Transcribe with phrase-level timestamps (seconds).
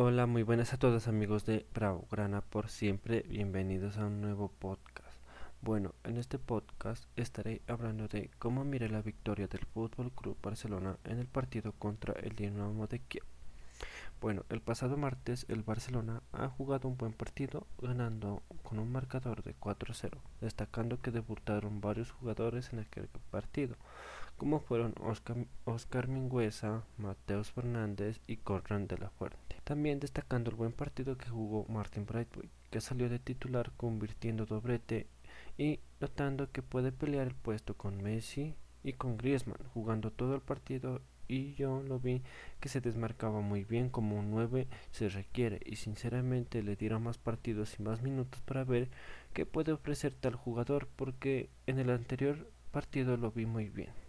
[0.00, 4.46] Hola, muy buenas a todos amigos de Bravo Grana por siempre, bienvenidos a un nuevo
[4.46, 5.18] podcast.
[5.60, 10.98] Bueno, en este podcast estaré hablando de cómo miré la victoria del Fútbol Club Barcelona
[11.02, 13.24] en el partido contra el Dinamo de Kiev.
[14.20, 19.42] Bueno, el pasado martes el Barcelona ha jugado un buen partido, ganando con un marcador
[19.42, 23.74] de 4-0, destacando que debutaron varios jugadores en aquel partido,
[24.38, 29.56] como fueron Oscar, Oscar Mingüesa, Mateus Fernández y Corran de la Fuente.
[29.64, 35.08] También destacando el buen partido que jugó Martin Brightway, que salió de titular convirtiendo doblete
[35.58, 40.40] y notando que puede pelear el puesto con Messi y con Griezmann, jugando todo el
[40.40, 42.22] partido y yo lo vi
[42.60, 47.18] que se desmarcaba muy bien como un 9 se requiere y sinceramente le dieron más
[47.18, 48.88] partidos y más minutos para ver
[49.34, 54.07] qué puede ofrecer tal jugador porque en el anterior partido lo vi muy bien.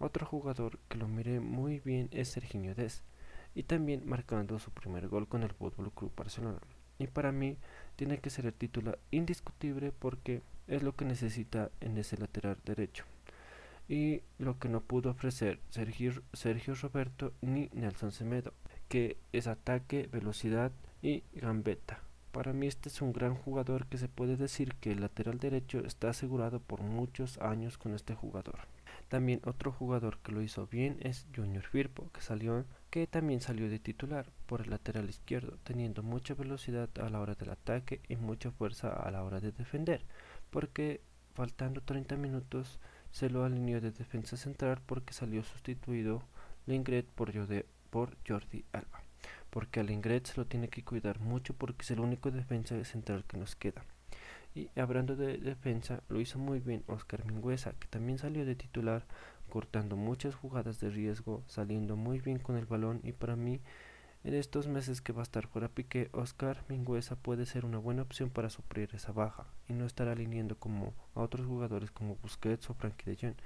[0.00, 3.02] Otro jugador que lo miré muy bien es Serginho Dez
[3.54, 6.58] y también marcando su primer gol con el Fútbol Club Barcelona.
[6.98, 7.58] Y para mí
[7.96, 13.04] tiene que ser el título indiscutible porque es lo que necesita en ese lateral derecho.
[13.90, 18.54] Y lo que no pudo ofrecer Sergio, Sergio Roberto ni Nelson Semedo,
[18.88, 20.72] que es ataque, velocidad
[21.02, 22.00] y gambeta.
[22.32, 25.80] Para mí este es un gran jugador que se puede decir que el lateral derecho
[25.80, 28.60] está asegurado por muchos años con este jugador.
[29.08, 33.68] También otro jugador que lo hizo bien es Junior Firpo, que salió que también salió
[33.68, 38.14] de titular por el lateral izquierdo, teniendo mucha velocidad a la hora del ataque y
[38.14, 40.04] mucha fuerza a la hora de defender,
[40.50, 41.00] porque
[41.34, 42.78] faltando 30 minutos
[43.10, 46.22] se lo alineó de defensa central porque salió sustituido
[46.66, 47.32] Lingret por,
[47.90, 49.02] por Jordi Alba,
[49.50, 53.24] porque a Lingret se lo tiene que cuidar mucho porque es el único defensa central
[53.24, 53.84] que nos queda.
[54.54, 59.04] Y hablando de defensa, lo hizo muy bien Oscar Mingüesa, que también salió de titular,
[59.48, 63.60] cortando muchas jugadas de riesgo, saliendo muy bien con el balón y para mí
[64.22, 68.02] en estos meses que va a estar fuera Piqué, Oscar Mingüesa puede ser una buena
[68.02, 72.68] opción para suplir esa baja y no estar alineando como a otros jugadores como Busquets
[72.68, 73.36] o Frankie de Jong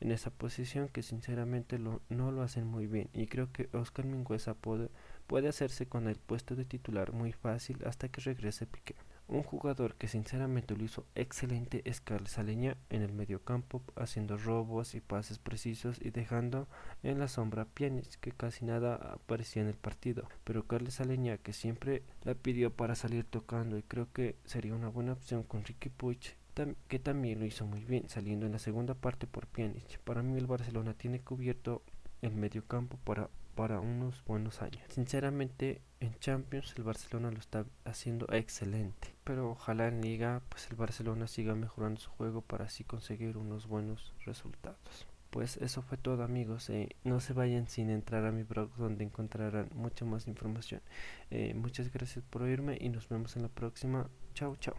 [0.00, 4.54] en esa posición que sinceramente no lo hacen muy bien y creo que Oscar Mingüesa
[4.54, 4.90] puede,
[5.26, 8.96] puede hacerse con el puesto de titular muy fácil hasta que regrese Piqué.
[9.26, 14.94] Un jugador que sinceramente lo hizo excelente es Carles Aleña en el mediocampo, haciendo robos
[14.94, 16.68] y pases precisos y dejando
[17.02, 20.28] en la sombra Pjanic, que casi nada aparecía en el partido.
[20.44, 24.88] Pero Carles Aleña, que siempre la pidió para salir tocando y creo que sería una
[24.88, 26.36] buena opción con Ricky Puig,
[26.86, 29.98] que también lo hizo muy bien, saliendo en la segunda parte por Pjanic.
[30.00, 31.82] Para mí el Barcelona tiene cubierto
[32.20, 34.82] el mediocampo para para unos buenos años.
[34.88, 40.76] Sinceramente, en Champions el Barcelona lo está haciendo excelente, pero ojalá en Liga pues el
[40.76, 45.06] Barcelona siga mejorando su juego para así conseguir unos buenos resultados.
[45.30, 49.02] Pues eso fue todo amigos, eh, no se vayan sin entrar a mi blog donde
[49.02, 50.80] encontrarán mucha más información.
[51.30, 54.08] Eh, muchas gracias por oírme y nos vemos en la próxima.
[54.34, 54.76] Chao, chao.